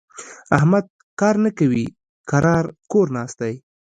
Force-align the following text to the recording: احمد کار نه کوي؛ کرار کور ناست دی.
احمد 0.57 0.85
کار 1.19 1.35
نه 1.45 1.51
کوي؛ 1.57 1.85
کرار 2.29 2.65
کور 2.91 3.07
ناست 3.15 3.37
دی. 3.41 3.55